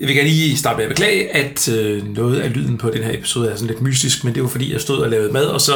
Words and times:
Jeg 0.00 0.08
vil 0.08 0.16
gerne 0.16 0.28
lige 0.28 0.56
starte 0.56 0.76
med 0.76 0.84
at 0.84 0.88
beklage, 0.88 1.36
at 1.36 1.68
øh, 1.68 2.14
noget 2.16 2.40
af 2.40 2.54
lyden 2.54 2.78
på 2.78 2.90
den 2.90 3.02
her 3.02 3.14
episode 3.14 3.50
er 3.50 3.54
sådan 3.54 3.68
lidt 3.68 3.82
mystisk, 3.82 4.24
men 4.24 4.34
det 4.34 4.42
var 4.42 4.48
fordi, 4.48 4.72
jeg 4.72 4.80
stod 4.80 4.98
og 4.98 5.10
lavede 5.10 5.32
mad, 5.32 5.44
og 5.44 5.60
så 5.60 5.72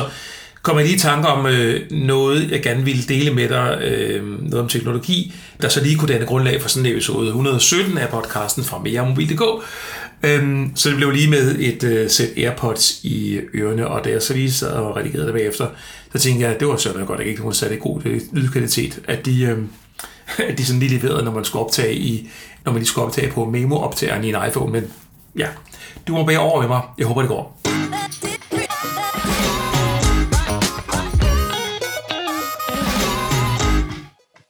kom 0.63 0.77
jeg 0.77 0.87
lige 0.87 0.97
i 0.97 0.99
tanke 0.99 1.29
om 1.29 1.47
øh, 1.47 1.81
noget, 1.91 2.51
jeg 2.51 2.63
gerne 2.63 2.85
ville 2.85 3.03
dele 3.03 3.35
med 3.35 3.49
dig, 3.49 3.79
øh, 3.85 4.41
noget 4.41 4.63
om 4.63 4.69
teknologi, 4.69 5.35
der 5.63 5.69
så 5.69 5.83
lige 5.85 5.97
kunne 5.97 6.13
danne 6.13 6.27
grundlag 6.27 6.63
for 6.63 6.69
sådan 6.69 6.87
en 6.87 6.93
episode 6.93 7.27
117 7.27 7.99
af 7.99 8.09
podcasten 8.09 8.65
fra 8.65 8.79
meremobil.dk. 8.79 9.43
Øh, 10.23 10.67
så 10.75 10.89
det 10.89 10.97
blev 10.97 11.11
lige 11.11 11.31
med 11.31 11.57
et 11.59 11.85
øh, 11.85 12.11
sæt 12.11 12.29
AirPods 12.37 13.01
i 13.03 13.41
ørerne, 13.55 13.89
og 13.89 14.05
da 14.05 14.11
jeg 14.11 14.23
så 14.23 14.35
lige 14.35 14.53
sad 14.53 14.71
og 14.71 14.97
redigerede 14.97 15.27
det 15.27 15.35
bagefter, 15.35 15.67
så 16.13 16.19
tænkte 16.19 16.45
jeg, 16.47 16.55
at 16.55 16.61
det 16.61 16.69
var 16.69 16.77
sådan 16.77 17.07
godt, 17.07 17.21
at 17.21 17.25
jeg 17.25 17.31
ikke 17.31 17.43
kunne 17.43 17.55
sætte 17.55 17.77
god 17.77 18.01
øh, 18.05 18.21
lydkvalitet, 18.33 19.01
at 19.09 19.27
de... 19.27 19.43
Øh, 19.43 19.59
det 20.37 20.59
de 20.59 20.67
sådan 20.67 20.81
lige 20.81 20.99
leveret, 20.99 21.25
når 21.25 21.33
man 21.33 21.45
skulle 21.45 21.65
optage 21.65 21.95
i, 21.95 22.29
når 22.65 22.73
man 22.73 22.79
lige 22.79 22.89
skulle 22.89 23.07
optage 23.07 23.31
på 23.31 23.45
memo-optageren 23.45 24.25
i 24.25 24.29
en 24.29 24.37
iPhone, 24.49 24.73
men 24.73 24.93
ja, 25.39 25.49
du 26.07 26.13
må 26.13 26.25
bære 26.25 26.39
over 26.39 26.61
med 26.61 26.69
mig. 26.69 26.83
Jeg 26.99 27.07
håber, 27.07 27.21
det 27.21 27.29
går. 27.29 27.61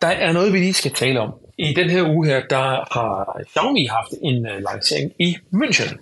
Der 0.02 0.10
er 0.10 0.33
noget, 0.33 0.52
vi 0.52 0.59
lige 0.59 0.74
skal 0.74 0.92
tale 0.92 1.20
om. 1.20 1.34
I 1.58 1.74
den 1.74 1.91
her 1.91 2.14
uge 2.14 2.27
her, 2.27 2.42
der 2.50 2.95
har 2.95 3.41
Xiaomi 3.52 3.86
haft 3.86 4.11
en 4.22 4.47
øh, 4.47 4.62
lancering 4.62 5.12
i 5.19 5.36
München. 5.55 5.97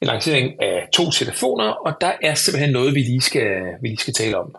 En 0.00 0.06
lancering 0.06 0.62
af 0.62 0.88
to 0.92 1.10
telefoner, 1.10 1.64
og 1.64 1.92
der 2.00 2.12
er 2.22 2.34
simpelthen 2.34 2.72
noget, 2.72 2.94
vi 2.94 3.00
lige 3.00 3.20
skal, 3.20 3.50
vi 3.82 3.88
lige 3.88 3.98
skal 3.98 4.14
tale 4.14 4.38
om. 4.38 4.54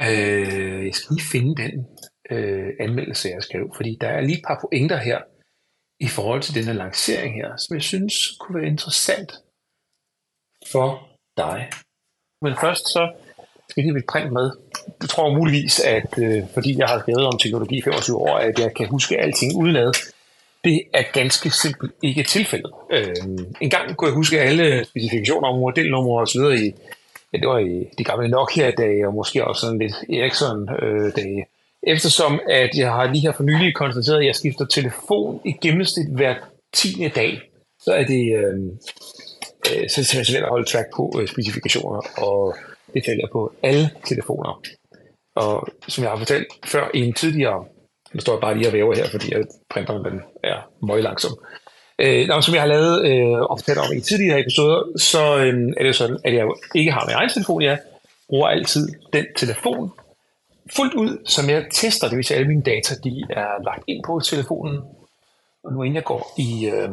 Øh, 0.00 0.86
jeg 0.86 0.94
skal 0.94 1.14
lige 1.14 1.26
finde 1.32 1.62
den 1.62 1.86
uh, 2.32 2.68
anmeldelse, 2.80 3.28
jeg 3.28 3.42
skrev, 3.42 3.72
fordi 3.76 3.98
der 4.00 4.08
er 4.08 4.20
lige 4.20 4.38
et 4.38 4.44
par 4.46 4.58
pointer 4.60 4.96
her 4.96 5.20
i 6.00 6.08
forhold 6.08 6.42
til 6.42 6.54
den 6.54 6.64
her 6.64 6.72
lancering 6.72 7.34
her, 7.34 7.56
som 7.56 7.74
jeg 7.74 7.82
synes 7.82 8.14
kunne 8.40 8.60
være 8.60 8.70
interessant 8.70 9.32
for 10.72 11.08
dig. 11.36 11.70
Men 12.42 12.54
først 12.60 12.84
så 12.88 13.12
skal 13.68 13.84
jeg 13.84 13.92
lige 13.92 14.04
print 14.08 14.32
med. 14.32 14.50
Jeg 15.00 15.08
tror 15.08 15.34
muligvis, 15.38 15.80
at 15.80 16.18
øh, 16.18 16.42
fordi 16.54 16.78
jeg 16.78 16.88
har 16.88 16.98
skrevet 17.00 17.26
om 17.26 17.38
teknologi 17.38 17.76
i 17.78 17.82
25 17.82 18.16
år, 18.16 18.36
at 18.36 18.58
jeg 18.58 18.74
kan 18.74 18.86
huske 18.88 19.20
alting 19.20 19.56
udenad. 19.56 19.92
Det 20.64 20.82
er 20.94 21.02
ganske 21.12 21.50
simpelt 21.50 21.92
ikke 22.02 22.22
tilfældet. 22.22 22.72
Øh, 22.92 23.16
en 23.60 23.70
gang 23.70 23.96
kunne 23.96 24.08
jeg 24.08 24.14
huske 24.14 24.40
alle 24.40 24.84
specifikationer 24.84 25.48
om 25.48 25.58
modelnumre 25.58 26.20
og 26.20 26.28
så 26.28 26.38
videre 26.38 26.56
i, 26.56 26.74
ja, 27.32 27.38
det 27.38 27.48
var 27.48 27.58
i 27.58 27.88
de 27.98 28.04
gamle 28.04 28.28
Nokia-dage, 28.28 29.06
og 29.06 29.14
måske 29.14 29.44
også 29.44 29.60
sådan 29.60 29.78
lidt 29.78 29.94
Ericsson-dage. 30.08 31.46
Eftersom 31.86 32.40
at 32.50 32.70
jeg 32.76 32.90
har 32.92 33.12
lige 33.12 33.20
her 33.20 33.32
for 33.32 33.42
nylig 33.42 33.74
konstateret, 33.74 34.18
at 34.18 34.26
jeg 34.26 34.34
skifter 34.34 34.64
telefon 34.64 35.40
i 35.44 35.52
gennemsnit 35.62 36.16
hver 36.16 36.34
10. 36.74 37.08
dag, 37.14 37.40
så 37.80 37.92
er 37.92 38.04
det 38.04 38.22
øhm, 38.38 38.70
øh, 39.70 39.88
så 39.90 40.00
er 40.14 40.18
det 40.18 40.26
svært 40.26 40.42
at 40.42 40.48
holde 40.48 40.70
track 40.70 40.86
på 40.96 41.12
øh, 41.20 41.28
specifikationer, 41.28 42.00
og 42.18 42.54
det 42.94 43.20
på 43.32 43.52
alle 43.62 43.90
telefoner. 44.04 44.62
Og 45.36 45.68
som 45.88 46.04
jeg 46.04 46.10
har 46.10 46.18
fortalt 46.18 46.46
før 46.66 46.90
i 46.94 47.00
en 47.00 47.12
tidligere, 47.12 47.64
nu 48.14 48.20
står 48.20 48.32
jeg 48.32 48.40
bare 48.40 48.56
lige 48.58 48.68
og 48.68 48.72
væver 48.72 48.94
her, 48.94 49.08
fordi 49.10 49.34
jeg 49.34 49.44
printeren 49.70 50.04
den 50.04 50.20
er 50.44 50.86
meget 50.86 51.02
langsom. 51.02 51.32
Øh, 51.98 52.26
når, 52.28 52.40
som 52.40 52.54
jeg 52.54 52.62
har 52.62 52.68
lavet 52.68 53.06
øh, 53.08 53.40
og 53.40 53.58
fortalt 53.58 53.78
om 53.78 53.96
i 53.96 54.00
tidligere 54.00 54.40
episoder, 54.40 54.98
så 54.98 55.36
øh, 55.36 55.54
er 55.76 55.82
det 55.82 55.88
jo 55.88 55.92
sådan, 55.92 56.18
at 56.24 56.34
jeg 56.34 56.44
ikke 56.74 56.92
har 56.92 57.06
min 57.06 57.14
egen 57.14 57.30
telefon. 57.30 57.62
Jeg 57.62 57.78
bruger 58.28 58.48
altid 58.48 58.88
den 59.12 59.26
telefon 59.36 59.90
fuldt 60.76 60.94
ud, 60.94 61.26
som 61.26 61.50
jeg 61.50 61.66
tester. 61.72 62.08
Det 62.08 62.16
vil 62.16 62.24
sige, 62.24 62.36
alle 62.36 62.48
mine 62.48 62.62
data 62.62 62.94
de 63.04 63.22
er 63.30 63.62
lagt 63.64 63.84
ind 63.86 64.04
på 64.04 64.20
telefonen. 64.20 64.80
Og 65.64 65.72
nu 65.72 65.82
inden 65.82 65.96
jeg 65.96 66.04
går 66.04 66.34
i, 66.38 66.66
øh, 66.66 66.90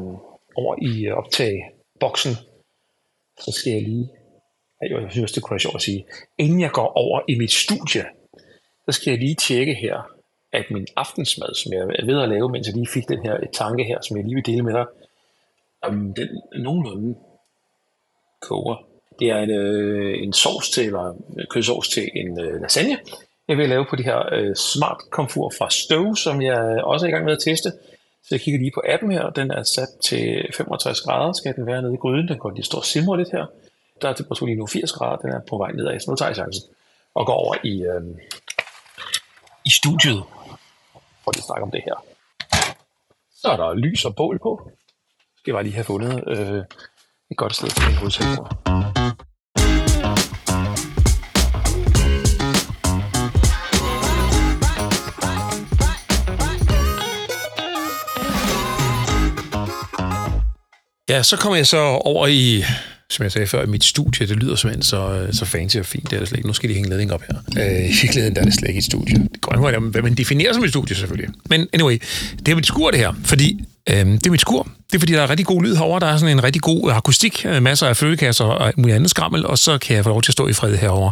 over 0.55 0.75
i 0.81 1.05
øh, 1.05 1.17
optageboksen, 1.17 2.33
så 3.39 3.51
skal 3.51 3.71
jeg 3.71 3.81
lige 3.81 4.09
jeg 4.81 5.07
synes, 5.11 5.31
det 5.31 5.43
kunne 5.43 5.53
være 5.55 5.59
sjovt 5.59 5.75
at 5.75 5.81
sige. 5.81 6.05
Inden 6.37 6.61
jeg 6.61 6.71
går 6.71 6.87
over 6.87 7.21
i 7.27 7.37
mit 7.37 7.51
studie, 7.51 8.05
så 8.85 8.91
skal 8.91 9.11
jeg 9.11 9.19
lige 9.19 9.35
tjekke 9.35 9.73
her, 9.73 10.11
at 10.51 10.65
min 10.71 10.87
aftensmad, 10.95 11.55
som 11.55 11.73
jeg 11.73 11.79
er 11.79 12.05
ved 12.05 12.21
at 12.21 12.29
lave, 12.29 12.49
mens 12.49 12.67
jeg 12.67 12.75
lige 12.75 12.87
fik 12.87 13.07
den 13.07 13.21
her 13.23 13.33
et 13.33 13.49
tanke 13.53 13.83
her, 13.83 14.01
som 14.01 14.17
jeg 14.17 14.25
lige 14.25 14.35
vil 14.35 14.45
dele 14.45 14.61
med 14.61 14.73
dig, 14.73 14.85
om 15.81 16.13
den 16.13 16.41
nogenlunde 16.63 17.15
koger. 18.41 18.85
Det 19.19 19.29
er 19.29 19.37
en, 19.37 19.49
øh, 19.49 20.23
en 20.23 20.33
sovs 20.33 20.69
til, 20.69 20.85
eller 20.85 21.15
kødsovs 21.49 21.89
til 21.89 22.09
en 22.15 22.39
øh, 22.39 22.61
lasagne, 22.61 22.97
jeg 23.49 23.57
vil 23.57 23.69
lave 23.69 23.85
på 23.89 23.95
de 23.95 24.03
her 24.03 24.33
øh, 24.33 24.55
smart 24.55 24.97
komfur 25.09 25.53
fra 25.57 25.69
Stove, 25.69 26.17
som 26.17 26.41
jeg 26.41 26.59
øh, 26.59 26.83
også 26.83 27.05
er 27.05 27.09
i 27.09 27.11
gang 27.11 27.25
med 27.25 27.33
at 27.33 27.39
teste. 27.39 27.71
Så 28.23 28.27
jeg 28.31 28.41
kigger 28.41 28.59
lige 28.59 28.71
på 28.75 28.81
appen 28.89 29.11
her, 29.11 29.29
den 29.29 29.51
er 29.51 29.63
sat 29.63 29.89
til 30.05 30.45
65 30.53 31.01
grader, 31.01 31.33
skal 31.33 31.55
den 31.55 31.65
være 31.65 31.81
nede 31.81 31.93
i 31.93 31.97
gryden, 31.97 32.27
den 32.27 32.37
går 32.37 32.49
lige 32.49 32.63
stå 32.63 32.81
simre 32.81 33.17
lidt 33.17 33.31
her 33.31 33.45
der 34.01 34.09
er 34.09 34.13
temperatur 34.13 34.45
lige 34.45 34.57
nu 34.59 34.67
80 34.67 34.91
grader, 34.91 35.17
den 35.17 35.29
er 35.29 35.39
på 35.49 35.57
vej 35.57 35.71
nedad, 35.71 35.99
så 35.99 36.11
nu 36.11 36.15
tager 36.15 36.29
jeg 36.29 36.35
chancen 36.35 36.63
og 37.15 37.25
går 37.25 37.33
over 37.33 37.55
i, 37.63 37.83
øh, 37.83 38.01
i 39.65 39.69
studiet, 39.69 40.23
for 41.23 41.29
at 41.29 41.43
snakke 41.43 41.63
om 41.63 41.71
det 41.71 41.81
her. 41.85 41.95
Så 43.35 43.47
er 43.47 43.57
der 43.57 43.73
lys 43.73 44.05
og 44.05 44.15
bål 44.15 44.39
på. 44.39 44.71
Skal 45.37 45.51
jeg 45.51 45.55
bare 45.55 45.63
lige 45.63 45.73
have 45.73 45.83
fundet 45.83 46.23
øh, 46.27 46.63
et 47.31 47.37
godt 47.37 47.55
sted 47.55 47.69
til 47.69 47.89
en 47.89 47.95
hovedtelefon. 47.95 48.98
Ja, 61.19 61.23
så 61.23 61.37
kommer 61.37 61.55
jeg 61.55 61.67
så 61.67 61.77
over 61.81 62.27
i 62.27 62.63
som 63.09 63.23
jeg 63.23 63.31
sagde 63.31 63.47
før, 63.47 63.63
i 63.63 63.65
mit 63.65 63.83
studie, 63.83 64.27
det 64.27 64.35
lyder 64.37 64.55
simpelthen 64.55 64.83
så, 64.83 65.11
øh, 65.11 65.33
så 65.33 65.45
fancy 65.45 65.77
og 65.77 65.85
fint. 65.85 66.09
Det 66.09 66.15
er 66.15 66.19
det 66.19 66.27
slet 66.27 66.37
ikke. 66.37 66.47
Nu 66.47 66.53
skal 66.53 66.69
de 66.69 66.73
hænge 66.73 66.89
ledning 66.89 67.13
op 67.13 67.21
her. 67.21 67.63
Øh, 67.63 67.89
I 67.89 67.93
virkeligheden 68.01 68.35
der 68.35 68.41
er 68.41 68.45
det 68.45 68.53
slet 68.53 68.67
ikke 68.67 68.77
et 68.77 68.83
studie. 68.83 69.15
Det 69.15 69.41
går 69.41 69.67
ikke, 69.67 69.79
hvad 69.79 70.01
man 70.01 70.15
definerer 70.15 70.53
som 70.53 70.63
et 70.63 70.69
studie 70.69 70.95
selvfølgelig. 70.95 71.29
Men 71.49 71.67
anyway, 71.73 71.97
det 72.45 72.47
er 72.47 72.55
mit 72.55 72.67
skur 72.67 72.91
det 72.91 72.99
her, 72.99 73.13
fordi 73.23 73.65
øh, 73.89 73.95
det 73.95 74.27
er 74.27 74.31
mit 74.31 74.41
skur. 74.41 74.63
Det 74.63 74.95
er 74.95 74.99
fordi, 74.99 75.13
der 75.13 75.21
er 75.21 75.29
rigtig 75.29 75.45
god 75.45 75.63
lyd 75.63 75.75
herover. 75.75 75.99
Der 75.99 76.07
er 76.07 76.17
sådan 76.17 76.37
en 76.37 76.43
rigtig 76.43 76.61
god 76.61 76.91
akustik, 76.91 77.45
øh, 77.45 77.63
masser 77.63 77.87
af 77.87 77.97
følekasser 77.97 78.45
og 78.45 78.73
muligt 78.77 78.95
andet 78.95 79.09
skrammel, 79.09 79.45
og 79.45 79.57
så 79.57 79.77
kan 79.77 79.95
jeg 79.95 80.03
få 80.03 80.09
lov 80.09 80.21
til 80.21 80.31
at 80.31 80.33
stå 80.33 80.47
i 80.47 80.53
fred 80.53 80.75
herover, 80.75 81.11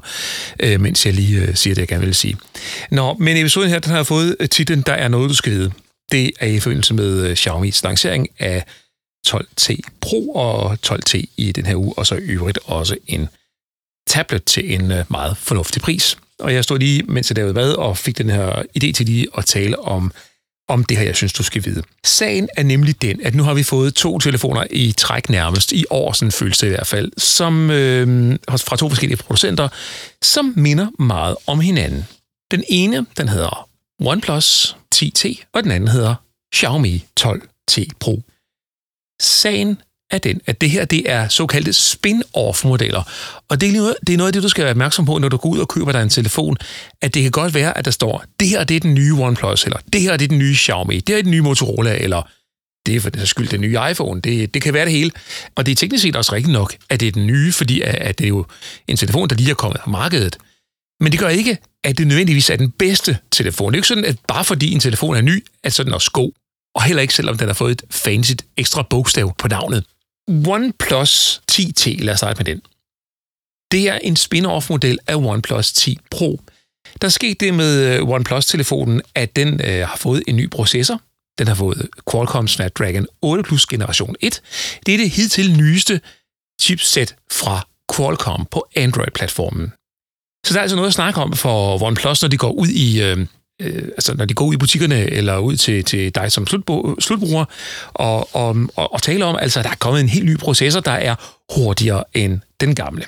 øh, 0.60 0.82
mens 0.82 1.06
jeg 1.06 1.14
lige 1.14 1.42
øh, 1.42 1.56
siger 1.56 1.74
det, 1.74 1.82
jeg 1.82 1.88
gerne 1.88 2.06
vil 2.06 2.16
sige. 2.16 2.38
Nå, 2.92 3.14
men 3.20 3.38
episoden 3.38 3.70
her, 3.70 3.80
den 3.80 3.92
har 3.92 4.04
fået 4.04 4.36
titlen, 4.52 4.82
Der 4.82 4.94
er 4.94 5.08
noget, 5.08 5.30
du 5.30 5.36
skal 5.36 5.52
vide. 5.52 5.72
Det 6.12 6.32
er 6.40 6.48
i 6.48 6.60
forbindelse 6.60 6.94
med 6.94 7.22
øh, 7.22 7.32
Xiaomi's 7.32 7.82
lancering 7.84 8.28
af 8.40 8.64
12T 9.30 9.78
Pro 10.02 10.30
og 10.30 10.78
12T 10.88 11.24
i 11.38 11.52
den 11.52 11.66
her 11.66 11.76
uge, 11.76 11.94
og 11.98 12.08
så 12.08 12.16
i 12.16 12.20
øvrigt 12.20 12.60
også 12.66 12.98
en 13.08 13.30
tablet 14.08 14.44
til 14.44 14.74
en 14.74 14.92
øh, 14.92 15.06
meget 15.10 15.38
fornuftig 15.38 15.82
pris. 15.82 16.18
Og 16.40 16.54
jeg 16.54 16.64
stod 16.64 16.80
lige, 16.80 17.04
mens 17.04 17.30
jeg 17.30 17.38
lavede 17.38 17.54
hvad, 17.54 17.72
og 17.72 17.98
fik 17.98 18.18
den 18.18 18.30
her 18.30 18.64
idé 18.78 18.92
til 18.92 19.06
lige 19.06 19.28
at 19.38 19.46
tale 19.46 19.80
om, 19.80 20.12
om 20.70 20.84
det 20.84 20.98
her, 20.98 21.06
jeg 21.06 21.16
synes, 21.16 21.34
du 21.34 21.44
skal 21.44 21.66
vide. 21.66 21.84
Sagen 22.04 22.50
er 22.58 22.64
nemlig 22.64 23.02
den, 23.02 23.22
at 23.22 23.36
nu 23.36 23.44
har 23.44 23.54
vi 23.54 23.64
fået 23.64 23.94
to 23.94 24.20
telefoner 24.20 24.64
i 24.72 24.92
træk 24.92 25.30
nærmest, 25.30 25.72
i 25.72 25.86
år, 25.90 26.14
sådan 26.14 26.32
føles 26.32 26.58
det 26.58 26.68
i 26.68 26.70
hvert 26.70 26.88
fald, 26.88 27.12
som, 27.18 27.72
øh, 27.72 28.38
fra 28.50 28.78
to 28.78 28.90
forskellige 28.90 29.18
producenter, 29.18 29.68
som 30.22 30.54
minder 30.56 30.88
meget 31.00 31.36
om 31.48 31.60
hinanden. 31.60 32.08
Den 32.52 32.64
ene, 32.68 33.06
den 33.18 33.28
hedder 33.28 33.70
OnePlus 34.00 34.76
10T, 34.96 35.44
og 35.54 35.64
den 35.64 35.72
anden 35.72 35.90
hedder 35.90 36.16
Xiaomi 36.56 37.04
12T 37.20 37.86
Pro. 38.00 38.24
Sagen 39.22 39.82
er 40.12 40.18
den, 40.18 40.42
at 40.46 40.62
det 40.62 40.70
her 40.70 40.86
det 40.86 41.12
er 41.12 41.28
såkaldte 41.28 41.74
spin-off-modeller. 41.74 43.04
Og 43.50 43.62
det 43.62 43.70
er, 43.70 43.74
noget, 43.74 43.96
det 44.08 44.14
er 44.14 44.18
noget 44.18 44.28
af 44.28 44.34
det, 44.34 44.44
du 44.44 44.50
skal 44.50 44.64
være 44.64 44.72
opmærksom 44.72 45.06
på, 45.06 45.18
når 45.18 45.30
du 45.30 45.38
går 45.38 45.50
ud 45.50 45.60
og 45.60 45.68
køber 45.68 45.92
dig 45.92 46.04
en 46.04 46.10
telefon, 46.10 46.58
at 47.02 47.14
det 47.14 47.22
kan 47.22 47.32
godt 47.32 47.54
være, 47.54 47.78
at 47.78 47.86
der 47.86 47.92
står, 47.92 48.24
det 48.40 48.48
her 48.48 48.64
det 48.64 48.76
er 48.76 48.80
den 48.80 48.94
nye 48.94 49.14
OnePlus, 49.14 49.64
eller 49.64 49.80
det 49.94 50.02
her 50.02 50.18
det 50.18 50.26
er 50.26 50.30
den 50.30 50.40
nye 50.40 50.56
Xiaomi, 50.56 51.00
det 51.00 51.10
her 51.10 51.18
er 51.18 51.22
den 51.22 51.32
nye 51.32 51.42
Motorola, 51.42 51.98
eller 51.98 52.22
det 52.86 52.96
er 52.96 53.00
for 53.00 53.10
det 53.10 53.30
skyld 53.30 53.48
den 53.48 53.62
nye 53.62 53.78
iPhone. 53.92 54.22
Det, 54.22 54.54
det 54.54 54.62
kan 54.62 54.74
være 54.74 54.86
det 54.86 54.94
hele. 54.94 55.12
Og 55.56 55.66
det 55.66 55.72
er 55.72 55.76
teknisk 55.76 56.02
set 56.02 56.16
også 56.16 56.34
rigtigt 56.34 56.54
nok, 56.54 56.76
at 56.90 57.00
det 57.00 57.08
er 57.08 57.12
den 57.12 57.28
nye, 57.28 57.52
fordi 57.52 57.82
at 57.82 58.18
det 58.18 58.24
er 58.24 58.30
jo 58.30 58.46
en 58.88 58.98
telefon, 58.98 59.30
der 59.30 59.36
lige 59.36 59.50
er 59.50 59.54
kommet 59.54 59.82
på 59.84 59.90
markedet. 59.90 60.38
Men 61.00 61.12
det 61.12 61.20
gør 61.20 61.30
ikke, 61.30 61.58
at 61.84 61.98
det 61.98 62.08
nødvendigvis 62.08 62.50
er 62.50 62.56
den 62.56 62.72
bedste 62.72 63.18
telefon. 63.32 63.72
Det 63.72 63.76
er 63.76 63.80
ikke 63.80 63.88
sådan, 63.88 64.06
at 64.06 64.16
bare 64.28 64.44
fordi 64.44 64.72
en 64.72 64.80
telefon 64.80 65.16
er 65.16 65.22
ny, 65.22 65.46
at 65.64 65.74
så 65.74 65.82
er 65.82 65.84
den 65.84 65.94
også 65.94 66.12
god 66.12 66.32
og 66.78 66.84
heller 66.84 67.02
ikke 67.02 67.14
selvom 67.14 67.38
den 67.38 67.48
har 67.48 67.54
fået 67.54 67.72
et 67.72 67.84
fancy 67.90 68.32
ekstra 68.58 68.82
bogstav 68.82 69.36
på 69.38 69.48
navnet. 69.48 69.86
OnePlus 70.48 71.42
10T, 71.52 72.04
lad 72.04 72.14
os 72.14 72.20
starte 72.20 72.38
med 72.38 72.46
den. 72.46 72.62
Det 73.72 73.90
er 73.90 73.98
en 73.98 74.16
spin-off-model 74.16 75.00
af 75.08 75.16
OnePlus 75.16 75.74
10 75.74 75.98
Pro. 76.12 76.42
Der 77.02 77.10
skete 77.10 77.46
det 77.46 77.54
med 77.54 77.96
øh, 77.96 78.10
OnePlus-telefonen, 78.10 79.02
at 79.16 79.36
den 79.36 79.62
øh, 79.64 79.88
har 79.88 79.98
fået 79.98 80.24
en 80.28 80.36
ny 80.36 80.50
processor. 80.50 81.02
Den 81.38 81.48
har 81.48 81.56
fået 81.56 81.90
Qualcomm 82.12 82.48
Snapdragon 82.48 83.08
8 83.22 83.44
Plus 83.44 83.66
generation 83.66 84.16
1. 84.20 84.42
Det 84.86 84.94
er 84.94 84.98
det 84.98 85.10
hidtil 85.10 85.58
nyeste 85.58 86.02
chipset 86.62 87.16
fra 87.32 87.68
Qualcomm 87.96 88.46
på 88.52 88.68
Android-platformen. 88.76 89.74
Så 90.46 90.54
der 90.54 90.58
er 90.58 90.62
altså 90.62 90.76
noget 90.76 90.88
at 90.88 90.94
snakke 90.94 91.22
om 91.22 91.34
for 91.34 91.84
OnePlus, 91.84 92.22
når 92.22 92.30
de 92.30 92.38
går 92.38 92.52
ud 92.52 92.68
i, 92.68 93.02
øh, 93.04 93.28
øh, 93.62 93.84
altså 93.84 94.14
når 94.14 94.26
de 94.26 94.34
går 94.34 94.46
ud 94.46 94.54
i 94.54 94.58
butikkerne 94.58 95.12
eller 95.12 95.38
ud 95.38 95.56
til, 95.56 95.84
til 95.84 96.16
dig 96.16 96.32
som 96.32 96.48
slutbruger 96.48 97.46
og, 97.94 98.36
og, 98.36 98.56
og, 98.76 98.94
og 98.94 99.02
tale 99.02 99.26
om, 99.26 99.38
altså 99.42 99.64
der 99.64 99.70
er 99.70 99.76
kommet 99.80 100.02
en 100.02 100.10
helt 100.10 100.26
ny 100.26 100.38
processor, 100.38 100.80
der 100.80 100.92
er 100.92 101.16
hurtigere 101.56 102.04
end 102.14 102.40
den 102.62 102.76
gamle. 102.76 103.04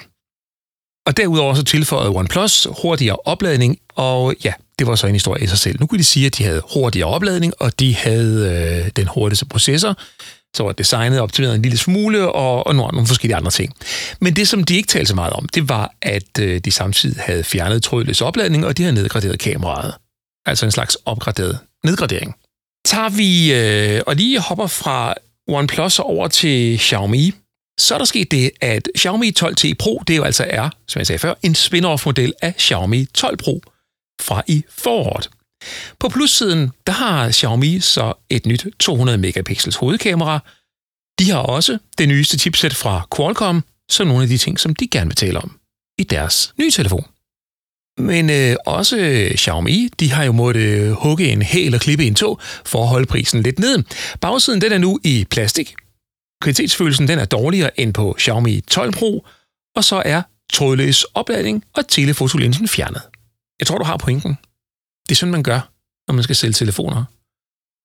Og 1.06 1.18
derudover 1.18 1.54
så 1.54 1.64
tilføjede 1.64 2.16
OnePlus 2.16 2.68
hurtigere 2.82 3.18
opladning, 3.26 3.78
og 3.96 4.36
ja, 4.44 4.54
det 4.80 4.88
var 4.88 4.96
så 4.96 5.08
en 5.08 5.14
historie 5.14 5.44
i 5.44 5.48
sig 5.48 5.58
selv. 5.58 5.80
Nu 5.80 5.88
kunne 5.88 6.00
de 6.00 6.04
sige, 6.04 6.26
at 6.26 6.38
de 6.38 6.44
havde 6.44 6.62
hurtigere 6.74 7.10
opladning, 7.10 7.54
og 7.60 7.80
de 7.80 7.96
havde 7.96 8.84
øh, 8.86 8.92
den 8.96 9.08
hurtigste 9.08 9.46
processor, 9.46 9.98
så 10.56 10.64
var 10.64 10.72
designet 10.72 11.20
optimeret 11.20 11.56
en 11.56 11.62
lille 11.62 11.78
smule, 11.78 12.32
og, 12.32 12.68
og 12.68 12.76
nogle, 12.76 12.92
nogle 12.94 13.08
forskellige 13.08 13.36
andre 13.36 13.52
ting. 13.52 13.74
Men 14.20 14.36
det, 14.36 14.48
som 14.48 14.64
de 14.64 14.76
ikke 14.76 14.88
talte 14.88 15.08
så 15.08 15.16
meget 15.16 15.34
om, 15.34 15.50
det 15.50 15.70
var, 15.70 15.92
at 16.02 16.40
øh, 16.40 16.60
de 16.66 16.72
samtidig 16.72 17.22
havde 17.26 17.44
fjernet 17.44 17.84
trådløs 17.84 18.22
opladning, 18.22 18.66
og 18.66 18.78
de 18.78 18.84
havde 18.84 18.96
nedgraderet 18.96 19.40
kameraet. 19.40 19.94
Altså 20.46 20.66
en 20.66 20.72
slags 20.72 20.98
opgraderet 21.06 21.60
nedgradering. 21.84 22.36
Tager 22.86 23.10
vi 23.10 23.54
øh, 23.54 24.02
og 24.08 24.16
lige 24.16 24.40
hopper 24.40 24.68
fra 24.68 25.14
OnePlus 25.48 26.00
over 26.00 26.28
til 26.28 26.80
Xiaomi, 26.80 27.34
så 27.80 27.94
er 27.94 27.98
der 27.98 28.06
sket 28.06 28.32
det, 28.32 28.52
at 28.62 28.90
Xiaomi 28.98 29.32
12T 29.40 29.74
Pro, 29.80 30.04
det 30.08 30.18
jo 30.18 30.24
altså 30.24 30.46
er, 30.50 30.70
som 30.88 31.00
jeg 31.00 31.08
sagde 31.08 31.20
før, 31.20 31.34
en 31.44 31.56
spin-off-model 31.56 32.34
af 32.42 32.54
Xiaomi 32.60 33.06
12 33.06 33.38
Pro 33.38 33.62
fra 34.22 34.44
i 34.48 34.64
foråret. 34.70 35.30
På 36.00 36.10
plussiden, 36.10 36.72
der 36.88 36.94
har 36.94 37.32
Xiaomi 37.32 37.80
så 37.80 38.14
et 38.30 38.46
nyt 38.46 38.68
200 38.80 39.18
megapixels 39.18 39.76
hovedkamera. 39.76 40.40
De 41.20 41.32
har 41.32 41.40
også 41.40 41.78
det 41.98 42.08
nyeste 42.08 42.38
chipset 42.38 42.76
fra 42.76 43.08
Qualcomm, 43.16 43.64
så 43.90 44.04
nogle 44.04 44.24
af 44.24 44.30
de 44.30 44.38
ting, 44.38 44.60
som 44.60 44.76
de 44.76 44.88
gerne 44.88 45.10
vil 45.10 45.16
tale 45.16 45.40
om 45.40 45.60
i 45.98 46.04
deres 46.04 46.54
nye 46.60 46.72
telefon. 46.72 47.06
Men 48.00 48.30
øh, 48.30 48.56
også 48.66 49.30
Xiaomi, 49.38 49.90
de 50.00 50.12
har 50.12 50.24
jo 50.24 50.32
måttet 50.32 50.62
øh, 50.62 50.92
hugge 50.92 51.28
en 51.28 51.42
hæl 51.42 51.76
og 51.76 51.82
klippe 51.82 52.06
en 52.06 52.16
tog 52.16 52.40
for 52.66 52.82
at 52.82 52.88
holde 52.88 53.06
prisen 53.06 53.44
lidt 53.44 53.60
ned. 53.60 53.84
Bagsiden 54.22 54.62
den 54.62 54.72
er 54.72 54.78
nu 54.78 55.00
i 55.04 55.26
plastik. 55.30 55.76
Kvalitetsfølelsen 56.42 57.08
den 57.08 57.20
er 57.20 57.26
dårligere 57.26 57.80
end 57.80 57.94
på 57.94 58.16
Xiaomi 58.20 58.62
12 58.62 58.94
Pro, 58.94 59.28
og 59.76 59.84
så 59.84 60.02
er 60.06 60.22
trådløs 60.54 61.04
opladning 61.04 61.64
og 61.74 61.88
telefotolinsen 61.88 62.68
fjernet. 62.68 63.02
Jeg 63.60 63.68
tror, 63.68 63.78
du 63.78 63.84
har 63.84 63.98
pointen. 63.98 64.38
Det 65.10 65.12
er 65.12 65.16
sådan, 65.16 65.32
man 65.32 65.44
gør, 65.44 65.72
når 66.08 66.14
man 66.14 66.24
skal 66.24 66.36
sælge 66.36 66.54
telefoner. 66.54 67.04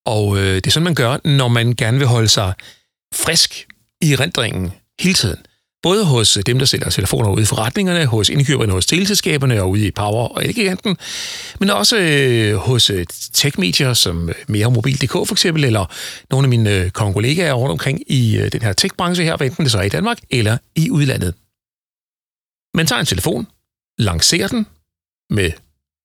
Og 0.06 0.36
øh, 0.38 0.54
det 0.54 0.66
er 0.66 0.70
sådan, 0.70 0.84
man 0.84 0.94
gør, 0.94 1.18
når 1.24 1.48
man 1.48 1.74
gerne 1.74 1.98
vil 1.98 2.06
holde 2.06 2.28
sig 2.28 2.54
frisk 3.14 3.66
i 4.00 4.16
rendringen 4.16 4.72
hele 5.00 5.14
tiden. 5.14 5.38
Både 5.84 6.04
hos 6.04 6.38
dem, 6.46 6.58
der 6.58 6.66
sælger 6.66 6.90
telefoner 6.90 7.30
ude 7.30 7.42
i 7.42 7.44
forretningerne, 7.44 8.06
hos 8.06 8.28
indkøberne, 8.28 8.72
hos 8.72 8.86
teleselskaberne 8.86 9.62
og 9.62 9.70
ude 9.70 9.86
i 9.86 9.90
Power 9.90 10.28
og 10.28 10.44
Elgiganten, 10.44 10.96
men 11.60 11.70
også 11.70 11.96
øh, 11.98 12.56
hos 12.56 12.90
øh, 12.90 13.06
tech-medier 13.32 13.94
som 13.94 14.28
øh, 14.28 14.34
meremobil.dk 14.48 15.12
for 15.12 15.32
eksempel, 15.32 15.64
eller 15.64 15.86
nogle 16.30 16.44
af 16.44 16.48
mine 16.48 16.70
øh, 16.70 16.90
kollegaer 16.90 17.52
rundt 17.52 17.72
omkring 17.72 18.00
i 18.06 18.38
øh, 18.38 18.52
den 18.52 18.62
her 18.62 18.72
tech-branche 18.72 19.24
her, 19.24 19.36
enten 19.36 19.64
det 19.64 19.72
så 19.72 19.78
er 19.78 19.82
i 19.82 19.88
Danmark 19.88 20.18
eller 20.30 20.58
i 20.74 20.90
udlandet. 20.90 21.34
Man 22.76 22.86
tager 22.86 23.00
en 23.00 23.06
telefon, 23.06 23.46
lancerer 23.98 24.48
den 24.48 24.66
med 25.30 25.50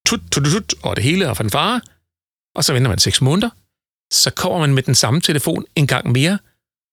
tut, 0.08 0.22
tut, 0.32 0.44
tut, 0.44 0.74
og 0.84 0.96
det 0.96 1.04
hele 1.04 1.30
og 1.30 1.38
fanfare, 1.38 1.82
og 2.56 2.64
så 2.64 2.74
venter 2.74 2.90
man 2.90 3.00
6 3.00 3.22
måneder, 3.22 3.50
så 4.12 4.32
kommer 4.32 4.60
man 4.60 4.74
med 4.74 4.84
den 4.84 4.96
samme 4.96 5.22
telefon 5.22 5.66
en 5.76 5.88
gang 5.88 6.12
mere, 6.12 6.38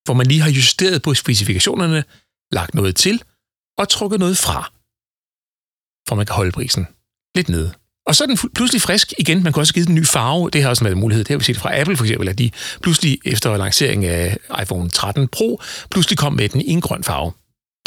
hvor 0.04 0.14
man 0.14 0.26
lige 0.26 0.40
har 0.40 0.50
justeret 0.50 1.02
på 1.02 1.14
specifikationerne, 1.14 2.04
lagt 2.52 2.74
noget 2.74 2.96
til 2.96 3.22
og 3.78 3.88
trukket 3.88 4.20
noget 4.20 4.38
fra, 4.38 4.72
for 6.08 6.14
man 6.14 6.26
kan 6.26 6.34
holde 6.34 6.52
prisen 6.52 6.86
lidt 7.34 7.48
nede. 7.48 7.72
Og 8.06 8.16
så 8.16 8.24
er 8.24 8.28
den 8.28 8.38
pludselig 8.54 8.82
frisk 8.82 9.12
igen. 9.18 9.42
Man 9.42 9.52
kan 9.52 9.60
også 9.60 9.74
give 9.74 9.84
den 9.84 9.92
en 9.92 10.00
ny 10.00 10.06
farve. 10.06 10.50
Det 10.50 10.62
har 10.62 10.68
også 10.68 10.84
været 10.84 10.94
en 10.94 11.00
mulighed. 11.00 11.24
Det 11.24 11.30
har 11.30 11.38
vi 11.38 11.44
set 11.44 11.56
fra 11.56 11.80
Apple 11.80 11.96
for 11.96 12.04
eksempel, 12.04 12.28
at 12.28 12.38
de 12.38 12.50
pludselig 12.82 13.18
efter 13.24 13.56
lanceringen 13.56 14.10
af 14.10 14.36
iPhone 14.62 14.90
13 14.90 15.28
Pro, 15.28 15.60
pludselig 15.90 16.18
kom 16.18 16.32
med 16.32 16.48
den 16.48 16.60
i 16.60 16.70
en 16.70 16.80
grøn 16.80 17.04
farve. 17.04 17.32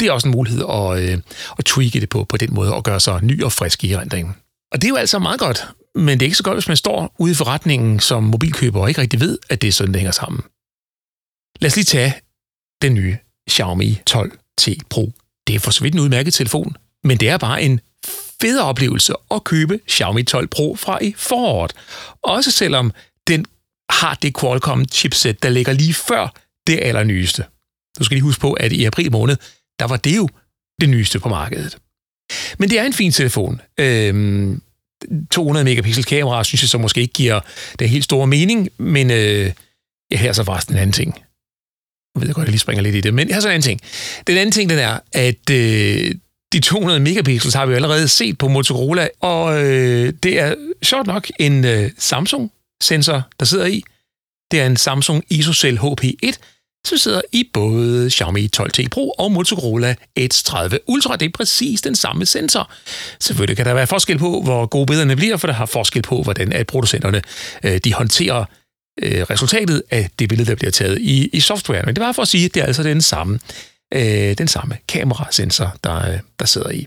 Det 0.00 0.08
er 0.08 0.12
også 0.12 0.28
en 0.28 0.32
mulighed 0.32 0.64
at, 0.70 1.02
øh, 1.02 1.18
at 1.58 1.64
tweake 1.64 2.00
det 2.00 2.08
på, 2.08 2.24
på 2.24 2.36
den 2.36 2.54
måde 2.54 2.74
og 2.74 2.84
gøre 2.84 3.00
sig 3.00 3.24
ny 3.24 3.42
og 3.42 3.52
frisk 3.52 3.84
i 3.84 3.92
erindringen. 3.92 4.34
Og 4.72 4.82
det 4.82 4.84
er 4.84 4.88
jo 4.88 4.96
altså 4.96 5.18
meget 5.18 5.40
godt, 5.40 5.68
men 5.94 6.08
det 6.20 6.22
er 6.22 6.26
ikke 6.26 6.36
så 6.36 6.42
godt, 6.42 6.56
hvis 6.56 6.68
man 6.68 6.76
står 6.76 7.14
ude 7.18 7.32
i 7.32 7.34
forretningen 7.34 8.00
som 8.00 8.22
mobilkøber 8.22 8.80
og 8.80 8.88
ikke 8.88 9.00
rigtig 9.00 9.20
ved, 9.20 9.38
at 9.50 9.62
det 9.62 9.68
er 9.68 9.72
sådan, 9.72 9.94
det 9.94 10.00
hænger 10.00 10.12
sammen. 10.12 10.42
Lad 11.60 11.70
os 11.70 11.76
lige 11.76 11.84
tage 11.84 12.14
den 12.82 12.94
nye 12.94 13.16
Xiaomi 13.50 13.98
12 14.06 14.38
12T 14.62 14.78
Pro. 14.90 15.12
Det 15.46 15.54
er 15.54 15.58
for 15.58 15.70
så 15.70 15.82
vidt 15.82 15.94
en 15.94 16.00
udmærket 16.00 16.34
telefon, 16.34 16.76
men 17.04 17.16
det 17.16 17.28
er 17.28 17.38
bare 17.38 17.62
en 17.62 17.80
fed 18.40 18.58
oplevelse 18.58 19.14
at 19.30 19.44
købe 19.44 19.80
Xiaomi 19.90 20.22
12 20.22 20.46
Pro 20.46 20.76
fra 20.76 21.02
i 21.02 21.14
foråret. 21.16 21.72
Også 22.22 22.50
selvom 22.50 22.92
den 23.28 23.44
har 23.90 24.14
det 24.14 24.36
Qualcomm-chipset, 24.38 25.42
der 25.42 25.48
ligger 25.48 25.72
lige 25.72 25.94
før 25.94 26.34
det 26.66 26.78
allernyeste. 26.82 27.44
Du 27.98 28.04
skal 28.04 28.14
lige 28.14 28.22
huske 28.22 28.40
på, 28.40 28.52
at 28.52 28.72
i 28.72 28.84
april 28.84 29.12
måned, 29.12 29.36
der 29.78 29.86
var 29.86 29.96
det 29.96 30.16
jo 30.16 30.28
det 30.80 30.88
nyeste 30.88 31.20
på 31.20 31.28
markedet. 31.28 31.78
Men 32.58 32.70
det 32.70 32.78
er 32.78 32.84
en 32.84 32.92
fin 32.92 33.12
telefon. 33.12 33.60
Øhm, 33.78 34.62
200 35.30 35.64
megapixel 35.64 36.04
kamera 36.04 36.44
synes 36.44 36.62
jeg 36.62 36.68
så 36.68 36.78
måske 36.78 37.00
ikke 37.00 37.12
giver 37.12 37.40
den 37.78 37.88
helt 37.88 38.04
store 38.04 38.26
mening, 38.26 38.68
men 38.78 39.10
øh, 39.10 39.52
ja, 40.10 40.16
her 40.16 40.28
er 40.28 40.32
så 40.32 40.44
faktisk 40.44 40.70
en 40.70 40.76
anden 40.76 40.92
ting. 40.92 41.14
Jeg 42.14 42.26
ved 42.26 42.34
godt, 42.34 42.44
jeg 42.44 42.50
lige 42.50 42.60
springer 42.60 42.82
lidt 42.82 42.94
i 42.94 43.00
det, 43.00 43.14
men 43.14 43.28
jeg 43.28 43.36
har 43.36 43.40
så 43.40 43.48
en 43.48 43.52
anden 43.54 43.62
ting. 43.62 43.80
Den 44.26 44.36
anden 44.36 44.52
ting, 44.52 44.70
den 44.70 44.78
er, 44.78 44.98
at 45.12 45.50
øh, 45.50 46.14
de 46.52 46.60
200 46.60 47.00
megapixels 47.00 47.54
har 47.54 47.66
vi 47.66 47.70
jo 47.70 47.76
allerede 47.76 48.08
set 48.08 48.38
på 48.38 48.48
Motorola, 48.48 49.08
og 49.20 49.64
øh, 49.64 50.12
det 50.22 50.40
er 50.40 50.54
sjovt 50.82 51.06
nok 51.06 51.30
en 51.38 51.64
øh, 51.64 51.90
Samsung-sensor, 51.98 53.22
der 53.40 53.46
sidder 53.46 53.66
i. 53.66 53.82
Det 54.50 54.60
er 54.60 54.66
en 54.66 54.76
Samsung 54.76 55.24
ISOCELL 55.30 55.78
HP1, 55.78 56.32
som 56.86 56.98
sidder 56.98 57.20
i 57.32 57.50
både 57.52 58.10
Xiaomi 58.10 58.48
12T 58.56 58.88
Pro 58.88 59.10
og 59.10 59.32
Motorola 59.32 59.94
Edge 60.16 60.42
30 60.44 60.78
Ultra. 60.86 61.16
Det 61.16 61.26
er 61.26 61.30
præcis 61.34 61.80
den 61.80 61.96
samme 61.96 62.26
sensor. 62.26 62.70
Selvfølgelig 63.20 63.56
kan 63.56 63.66
der 63.66 63.74
være 63.74 63.86
forskel 63.86 64.18
på, 64.18 64.40
hvor 64.42 64.66
gode 64.66 64.86
billederne 64.86 65.16
bliver, 65.16 65.36
for 65.36 65.46
der 65.46 65.54
har 65.54 65.66
forskel 65.66 66.02
på, 66.02 66.22
hvordan 66.22 66.52
at 66.52 66.66
producenterne 66.66 67.22
øh, 67.64 67.80
de 67.84 67.94
håndterer 67.94 68.44
øh, 69.02 69.22
resultatet 69.22 69.82
af 69.90 70.08
det 70.18 70.28
billede, 70.28 70.50
der 70.50 70.56
bliver 70.56 70.70
taget 70.70 70.98
i, 70.98 71.30
i 71.32 71.40
softwaren. 71.40 71.86
Men 71.86 71.96
det 71.96 72.04
var 72.04 72.12
for 72.12 72.22
at 72.22 72.28
sige, 72.28 72.44
at 72.44 72.54
det 72.54 72.62
er 72.62 72.66
altså 72.66 72.82
den 72.82 73.00
samme 73.00 73.38
øh, 73.94 74.38
den 74.38 74.48
samme 74.48 74.76
kamerasensor, 74.88 75.76
der, 75.84 76.10
øh, 76.10 76.18
der 76.38 76.46
sidder 76.46 76.70
i. 76.70 76.86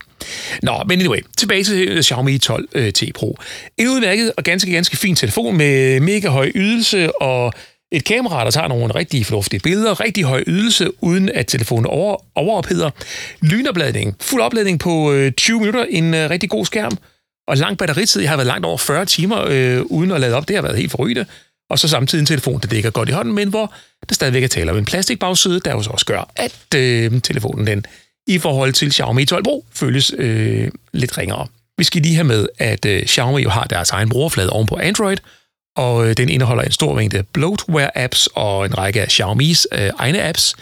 Nå, 0.64 0.84
men 0.88 1.02
anyway, 1.02 1.20
tilbage 1.38 1.64
til 1.64 1.88
øh, 1.88 2.04
Xiaomi 2.04 2.40
12T 2.46 3.06
øh, 3.06 3.12
Pro. 3.14 3.38
En 3.78 3.88
udmærket 3.88 4.34
og 4.38 4.44
ganske, 4.44 4.72
ganske 4.72 4.98
fin 4.98 5.16
telefon 5.16 5.58
med 5.58 6.00
mega 6.00 6.28
høj 6.28 6.52
ydelse 6.56 7.22
og 7.22 7.54
et 7.92 8.04
kamera, 8.04 8.44
der 8.44 8.52
tager 8.52 8.68
nogle 8.68 8.96
rigtig 8.96 9.26
fornuftige 9.26 9.60
billeder, 9.60 10.00
rigtig 10.00 10.24
høj 10.24 10.44
ydelse, 10.48 11.04
uden 11.04 11.30
at 11.30 11.48
telefonen 11.48 11.86
over, 11.86 12.18
overopheder. 12.36 12.90
Lynopladning, 13.42 14.16
fuld 14.22 14.42
opladning 14.42 14.80
på 14.80 15.12
øh, 15.14 15.32
20 15.32 15.60
minutter, 15.60 15.86
en 15.90 16.14
øh, 16.14 16.30
rigtig 16.30 16.50
god 16.50 16.66
skærm, 16.66 16.98
og 17.48 17.58
lang 17.58 17.78
batteritid. 17.78 18.22
Jeg 18.22 18.30
har 18.30 18.38
været 18.38 18.48
langt 18.48 18.66
over 18.66 18.78
40 18.78 19.06
timer 19.06 19.46
øh, 19.50 19.82
uden 19.82 20.12
at 20.12 20.22
lade 20.22 20.36
op. 20.36 20.48
Det 20.48 20.56
har 20.56 20.64
været 20.64 20.78
helt 20.78 20.92
forrygende. 20.92 21.26
Og 21.70 21.80
så 21.80 21.88
samtidig 21.88 22.22
en 22.22 22.26
telefon, 22.26 22.60
der 22.60 22.68
ligger 22.68 22.90
godt 22.90 23.10
i 23.10 23.12
hånden, 23.12 23.36
men 23.36 23.50
hvor 23.50 23.74
der 24.10 24.16
stadigvæk 24.16 24.44
er 24.44 24.48
tale 24.48 24.72
om 24.72 24.78
en 24.78 24.86
plastikbagside, 24.86 25.60
der 25.60 25.72
jo 25.72 25.84
så 25.84 25.90
også 25.90 26.06
gør, 26.06 26.32
at 26.36 26.76
øh, 26.76 27.22
telefonen 27.22 27.68
den 27.68 27.86
i 28.28 28.38
forhold 28.38 28.74
til 28.74 28.94
Xiaomi 28.94 29.26
12 29.26 29.44
Pro 29.44 29.66
føles 29.74 30.12
øh, 30.18 30.72
lidt 30.94 31.18
ringere. 31.18 31.48
Vi 31.78 31.84
skal 31.84 32.02
lige 32.02 32.16
have 32.16 32.24
med, 32.24 32.48
at 32.60 32.86
øh, 32.86 33.06
Xiaomi 33.06 33.42
jo 33.42 33.50
har 33.50 33.64
deres 33.64 33.90
egen 33.90 34.10
brugerflade 34.10 34.50
oven 34.50 34.68
på 34.68 34.76
Android, 34.76 35.18
og 35.76 36.08
øh, 36.08 36.18
den 36.18 36.30
indeholder 36.30 36.64
en 36.64 36.72
stor 36.72 36.96
mængde 36.96 37.24
bloatware-apps 37.38 38.28
og 38.36 38.66
en 38.66 38.78
række 38.78 39.02
af 39.02 39.08
Xiaomi's 39.08 39.66
øh, 39.72 39.90
egne 40.00 40.24
apps. 40.24 40.56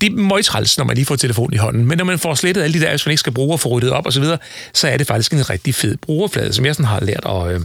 Det 0.00 0.12
er 0.12 0.16
meget 0.16 0.44
træls, 0.44 0.78
når 0.78 0.84
man 0.84 0.96
lige 0.96 1.06
får 1.06 1.16
telefonen 1.16 1.54
i 1.54 1.56
hånden, 1.56 1.86
men 1.86 1.98
når 1.98 2.04
man 2.04 2.18
får 2.18 2.34
slettet 2.34 2.62
alle 2.62 2.80
de 2.80 2.84
der 2.84 2.92
apps, 2.92 3.06
man 3.06 3.10
ikke 3.10 3.20
skal 3.20 3.32
bruge 3.32 3.52
og 3.52 3.60
få 3.60 3.68
ryddet 3.68 3.90
op 3.90 4.06
osv., 4.06 4.24
så, 4.24 4.36
så 4.72 4.88
er 4.88 4.96
det 4.96 5.06
faktisk 5.06 5.32
en 5.32 5.50
rigtig 5.50 5.74
fed 5.74 5.96
brugerflade, 5.96 6.52
som 6.52 6.66
jeg 6.66 6.74
sådan 6.74 6.86
har 6.86 7.00
lært 7.00 7.24
at, 7.26 7.54
øh, 7.54 7.60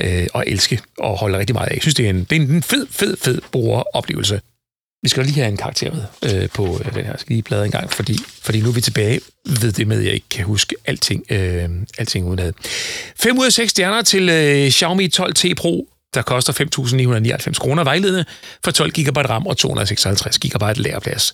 øh, 0.00 0.26
at 0.34 0.44
elske 0.46 0.80
og 0.98 1.18
holde 1.18 1.38
rigtig 1.38 1.54
meget 1.54 1.68
af. 1.68 1.74
Jeg 1.74 1.82
synes, 1.82 1.94
det 1.94 2.06
er 2.06 2.10
en, 2.10 2.24
det 2.24 2.36
er 2.36 2.40
en 2.40 2.62
fed, 2.62 2.86
fed, 2.90 3.16
fed 3.16 3.40
brugeroplevelse. 3.52 4.40
Vi 5.02 5.08
skal 5.08 5.24
lige 5.24 5.34
have 5.34 5.48
en 5.48 5.56
karakter 5.56 5.90
med 5.92 6.34
øh, 6.34 6.48
på 6.48 6.80
øh, 6.84 6.94
den 6.94 7.04
her. 7.04 7.16
skideplade 7.16 7.64
en 7.64 7.70
gang, 7.70 7.92
fordi, 7.92 8.18
fordi 8.42 8.60
nu 8.60 8.68
er 8.68 8.72
vi 8.72 8.80
tilbage 8.80 9.20
ved 9.60 9.72
det 9.72 9.86
med, 9.86 9.98
at 9.98 10.04
jeg 10.04 10.14
ikke 10.14 10.28
kan 10.30 10.44
huske 10.44 10.76
alting, 10.84 11.24
øh, 11.30 11.70
alting 11.98 12.26
udenad. 12.26 12.52
5 13.16 13.38
ud 13.38 13.46
af 13.46 13.52
6 13.52 13.70
stjerner 13.70 14.02
til 14.02 14.28
øh, 14.28 14.70
Xiaomi 14.70 15.08
12T 15.16 15.54
Pro 15.54 15.88
der 16.14 16.22
koster 16.22 16.52
5.999 17.48 17.58
kroner 17.58 17.84
vejledende 17.84 18.24
for 18.64 18.70
12 18.70 18.90
GB 18.90 19.16
RAM 19.16 19.46
og 19.46 19.56
256 19.56 20.38
GB 20.38 20.62
læreplads. 20.76 21.32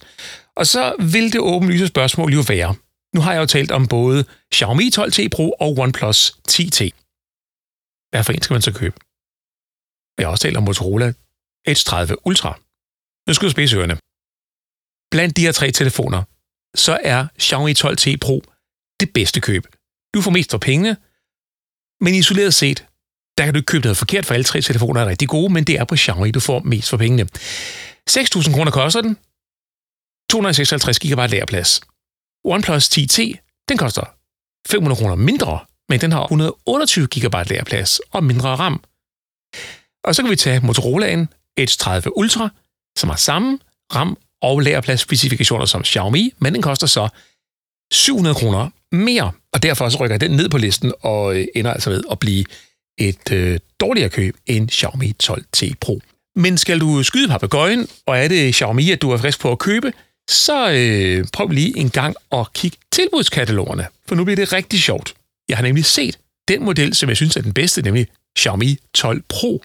Og 0.56 0.66
så 0.66 0.92
vil 0.98 1.32
det 1.32 1.40
åbenlyse 1.40 1.86
spørgsmål 1.86 2.32
jo 2.32 2.44
være, 2.48 2.74
nu 3.14 3.20
har 3.20 3.32
jeg 3.32 3.40
jo 3.40 3.46
talt 3.46 3.70
om 3.70 3.86
både 3.86 4.24
Xiaomi 4.54 4.90
12T 4.98 5.28
Pro 5.28 5.50
og 5.50 5.78
OnePlus 5.78 6.32
10T. 6.50 7.07
Hvad 8.10 8.24
for 8.24 8.32
en 8.32 8.42
skal 8.42 8.54
man 8.54 8.62
så 8.62 8.72
købe? 8.80 8.96
Jeg 10.18 10.26
har 10.26 10.30
også 10.30 10.42
talt 10.42 10.56
om 10.56 10.62
Motorola 10.62 11.08
Edge 11.70 11.84
30 11.84 12.26
Ultra. 12.26 12.52
Nu 13.26 13.34
skal 13.34 13.46
du 13.46 13.50
spise 13.56 13.76
ørerne. 13.76 13.96
Blandt 15.12 15.36
de 15.36 15.42
her 15.46 15.52
tre 15.52 15.70
telefoner, 15.70 16.22
så 16.86 16.94
er 17.14 17.20
Xiaomi 17.40 17.72
12T 17.72 18.16
Pro 18.24 18.36
det 19.00 19.12
bedste 19.12 19.40
køb. 19.40 19.64
Du 20.14 20.20
får 20.22 20.30
mest 20.30 20.50
for 20.50 20.58
pengene, 20.58 20.96
men 22.04 22.14
isoleret 22.14 22.54
set, 22.54 22.78
der 23.36 23.44
kan 23.44 23.54
du 23.54 23.58
ikke 23.58 23.72
købe 23.72 23.84
noget 23.84 23.96
forkert, 23.96 24.26
for 24.26 24.34
alle 24.34 24.44
tre 24.44 24.60
telefoner 24.60 25.00
er 25.00 25.06
rigtig 25.06 25.28
gode, 25.28 25.52
men 25.52 25.64
det 25.64 25.74
er 25.80 25.84
på 25.84 25.96
Xiaomi, 25.96 26.30
du 26.30 26.40
får 26.40 26.58
mest 26.60 26.90
for 26.90 26.96
pengene. 26.96 27.24
6.000 28.10 28.54
kroner 28.54 28.70
koster 28.70 29.00
den. 29.00 29.14
256 30.30 30.98
GB 30.98 31.18
lagerplads. 31.30 31.80
OnePlus 32.44 32.88
10T, 32.88 33.18
den 33.68 33.78
koster 33.78 34.04
500 34.68 34.98
kroner 35.00 35.14
mindre, 35.14 35.58
men 35.88 36.00
den 36.00 36.12
har 36.12 36.22
128 36.22 37.06
GB 37.06 37.34
lagerplads 37.34 38.00
og 38.10 38.24
mindre 38.24 38.48
RAM. 38.48 38.80
Og 40.04 40.14
så 40.14 40.22
kan 40.22 40.30
vi 40.30 40.36
tage 40.36 40.60
Motorolaen 40.60 41.28
Edge 41.56 41.76
30 41.78 42.16
Ultra, 42.16 42.48
som 42.98 43.08
har 43.08 43.16
samme 43.16 43.58
RAM 43.94 44.16
og 44.42 44.60
lagerpladsspecifikationer 44.60 45.66
som 45.66 45.84
Xiaomi, 45.84 46.32
men 46.38 46.54
den 46.54 46.62
koster 46.62 46.86
så 46.86 47.08
700 47.92 48.34
kroner 48.34 48.70
mere, 48.92 49.32
og 49.52 49.62
derfor 49.62 49.88
så 49.88 49.98
rykker 49.98 50.16
den 50.16 50.30
ned 50.30 50.48
på 50.48 50.58
listen 50.58 50.92
og 51.00 51.36
øh, 51.36 51.46
ender 51.54 51.72
altså 51.72 51.90
ved 51.90 52.04
at 52.10 52.18
blive 52.18 52.44
et 52.98 53.32
øh, 53.32 53.58
dårligere 53.80 54.08
køb 54.08 54.36
end 54.46 54.70
Xiaomi 54.70 55.12
12T 55.24 55.72
Pro. 55.80 56.00
Men 56.36 56.58
skal 56.58 56.80
du 56.80 57.02
skyde 57.02 57.28
papegøjen, 57.28 57.88
og 58.06 58.18
er 58.18 58.28
det 58.28 58.54
Xiaomi, 58.54 58.90
at 58.90 59.02
du 59.02 59.10
er 59.10 59.16
frisk 59.16 59.40
på 59.40 59.52
at 59.52 59.58
købe, 59.58 59.92
så 60.30 60.70
øh, 60.70 61.26
prøv 61.32 61.48
lige 61.48 61.78
en 61.78 61.90
gang 61.90 62.16
at 62.32 62.52
kigge 62.52 62.76
tilbudskatalogerne, 62.92 63.86
for 64.08 64.14
nu 64.14 64.24
bliver 64.24 64.36
det 64.36 64.52
rigtig 64.52 64.80
sjovt. 64.80 65.14
Jeg 65.48 65.56
har 65.56 65.62
nemlig 65.62 65.84
set 65.84 66.18
den 66.48 66.64
model, 66.64 66.94
som 66.94 67.08
jeg 67.08 67.16
synes 67.16 67.36
er 67.36 67.42
den 67.42 67.52
bedste, 67.52 67.82
nemlig 67.82 68.06
Xiaomi 68.38 68.78
12 68.94 69.22
Pro, 69.28 69.62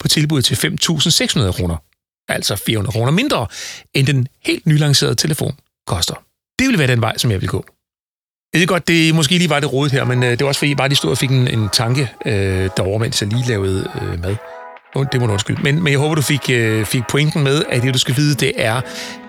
på 0.00 0.08
tilbud 0.08 0.42
til 0.42 0.54
5.600 0.54 1.52
kroner. 1.52 1.76
Altså 2.28 2.56
400 2.56 2.92
kroner 2.92 3.12
mindre, 3.12 3.46
end 3.94 4.06
den 4.06 4.28
helt 4.44 4.66
nylancerede 4.66 5.14
telefon 5.14 5.58
koster. 5.86 6.14
Det 6.58 6.66
ville 6.66 6.78
være 6.78 6.88
den 6.88 7.00
vej, 7.00 7.18
som 7.18 7.30
jeg 7.30 7.40
vil 7.40 7.48
gå. 7.48 7.64
Jeg 8.52 8.60
ved 8.60 8.66
godt, 8.66 8.88
det 8.88 9.14
måske 9.14 9.38
lige 9.38 9.50
var 9.50 9.60
det 9.60 9.72
rodet 9.72 9.92
her, 9.92 10.04
men 10.04 10.22
øh, 10.22 10.30
det 10.30 10.40
var 10.40 10.46
også 10.46 10.58
fordi, 10.58 10.74
bare 10.74 10.88
de 10.88 10.94
stod 10.94 11.10
og 11.10 11.18
fik 11.18 11.30
en, 11.30 11.48
en 11.48 11.68
tanke 11.68 12.12
øh, 12.26 12.70
derovre, 12.76 12.98
mens 12.98 13.22
jeg 13.22 13.32
lige 13.32 13.48
lavede 13.48 13.90
øh, 14.02 14.20
mad. 14.20 14.36
Det 14.94 15.20
må 15.20 15.26
du 15.26 15.32
undskylde. 15.32 15.62
Men, 15.62 15.82
men 15.82 15.90
jeg 15.90 16.00
håber, 16.00 16.14
du 16.14 16.22
fik, 16.22 16.50
øh, 16.50 16.84
fik 16.84 17.02
pointen 17.08 17.44
med, 17.44 17.62
at 17.70 17.82
det, 17.82 17.94
du 17.94 17.98
skal 17.98 18.16
vide, 18.16 18.34
det 18.34 18.52
er, 18.56 18.80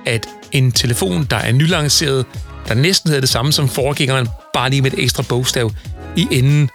at 0.06 0.28
en 0.52 0.72
telefon, 0.72 1.28
der 1.30 1.36
er 1.36 1.52
nylanceret, 1.52 2.26
der 2.68 2.74
næsten 2.74 3.08
hedder 3.08 3.22
det 3.22 3.30
samme 3.30 3.52
som 3.52 3.70
forgængeren, 3.70 4.28
bare 4.54 4.70
lige 4.70 4.82
med 4.82 4.94
et 4.94 5.04
ekstra 5.04 5.24
bogstav 5.30 5.72
i 6.16 6.28
enden. 6.32 6.70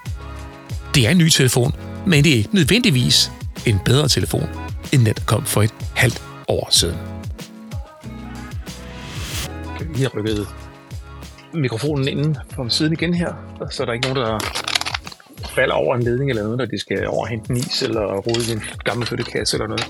Det 0.95 1.07
er 1.07 1.11
en 1.11 1.19
ny 1.19 1.29
telefon, 1.29 1.75
men 2.07 2.25
det 2.25 2.33
er 2.33 2.37
ikke 2.37 2.55
nødvendigvis 2.55 3.31
en 3.67 3.81
bedre 3.85 4.09
telefon, 4.09 4.49
end 4.93 5.07
den, 5.07 5.15
der 5.15 5.23
kom 5.27 5.45
for 5.45 5.63
et 5.63 5.75
halvt 5.95 6.23
år 6.49 6.69
siden. 6.71 6.97
Kan 9.79 9.87
vi 9.95 10.03
har 10.03 10.09
rykket 10.09 10.47
mikrofonen 11.55 12.09
inden 12.09 12.37
på 12.55 12.69
siden 12.69 12.93
igen 12.93 13.15
her, 13.15 13.33
så 13.71 13.83
er 13.83 13.85
der 13.85 13.93
ikke 13.93 14.09
nogen, 14.09 14.23
der 14.23 14.39
falder 15.57 15.75
over 15.75 15.97
en 15.97 16.03
ledning 16.03 16.31
eller 16.31 16.43
noget, 16.43 16.59
når 16.59 16.65
de 16.65 16.79
skal 16.79 17.09
overhente 17.09 17.51
en 17.51 17.57
is 17.57 17.83
eller 17.83 18.05
rode 18.27 18.43
i 18.51 18.53
en 18.57 18.63
gammel 18.85 19.07
flyttekasse 19.07 19.57
eller 19.57 19.67
noget. 19.67 19.87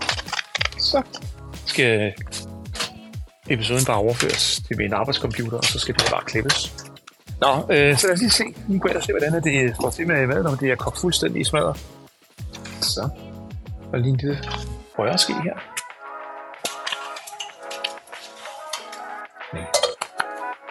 Så 0.79 1.03
skal 1.67 2.13
episoden 3.51 3.85
bare 3.87 3.97
overføres 3.97 4.63
til 4.67 4.77
min 4.77 4.93
arbejdscomputer, 4.93 5.59
og 5.59 5.65
så 5.65 5.79
skal 5.79 5.95
det 5.95 6.09
bare 6.11 6.25
klippes. 6.25 6.75
Nå, 7.41 7.53
øh, 7.75 7.99
så 7.99 8.07
lad 8.07 8.15
os 8.15 8.21
lige 8.21 8.31
se. 8.31 8.45
Nu 8.69 8.79
går 8.79 8.89
jeg 8.89 8.97
og 8.97 9.03
se, 9.03 9.13
hvordan 9.13 9.33
det 9.33 9.63
øh, 9.63 9.75
står 9.75 9.91
til 9.91 10.07
med 10.07 10.27
maden, 10.27 10.43
når 10.43 10.55
det 10.55 10.71
er 10.71 10.77
kogt 10.77 11.01
fuldstændig 11.01 11.41
i 11.41 11.45
smadret. 11.45 11.77
Så. 12.81 13.09
Og 13.93 13.99
lige 14.01 14.11
en 14.11 14.17
lille 14.17 14.39
rørske 14.99 15.33
her. 15.33 15.57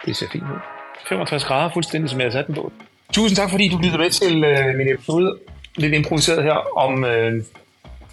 Det 0.04 0.16
ser 0.16 0.26
fint 0.32 0.44
ud. 0.44 0.60
65 1.08 1.44
grader, 1.44 1.70
fuldstændig 1.72 2.10
som 2.10 2.20
jeg 2.20 2.26
har 2.26 2.32
sat 2.32 2.46
den 2.46 2.54
på. 2.54 2.72
Tusind 3.16 3.36
tak, 3.36 3.50
fordi 3.50 3.68
du 3.68 3.76
lyttede 3.76 3.98
med 3.98 4.10
til 4.10 4.44
øh, 4.44 4.76
min 4.76 4.88
episode, 4.88 5.38
lidt 5.76 5.94
improviseret 5.94 6.42
her, 6.42 6.78
om 6.78 7.04
øh, 7.04 7.42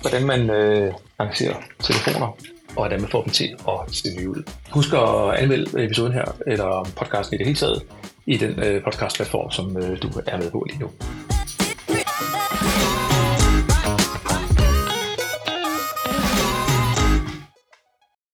hvordan 0.01 0.25
man 0.25 0.49
øh, 0.49 0.93
arrangerer 1.19 1.55
telefoner, 1.79 2.27
og 2.67 2.73
hvordan 2.73 3.01
man 3.01 3.09
får 3.09 3.23
dem 3.23 3.31
til 3.31 3.55
at 3.67 3.95
se 3.95 4.07
nye 4.19 4.29
ud. 4.29 4.43
Husk 4.71 4.93
at 4.93 5.41
anmelde 5.41 5.83
episoden 5.83 6.13
her, 6.13 6.25
eller 6.47 6.89
podcasten 6.95 7.35
i 7.35 7.37
det 7.37 7.45
hele 7.45 7.57
taget, 7.57 7.83
i 8.25 8.37
den 8.37 8.63
øh, 8.63 8.83
podcastplatform, 8.83 9.51
som 9.51 9.77
øh, 9.77 10.01
du 10.01 10.07
er 10.07 10.37
med 10.37 10.51
på 10.51 10.65
lige 10.69 10.79
nu. 10.79 10.89